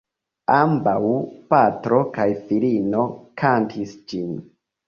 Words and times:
Ambaŭ, 0.59 1.11
patro 1.55 1.99
kaj 2.17 2.27
filino 2.47 3.07
kantis 3.43 3.97
ĝin. 4.15 4.35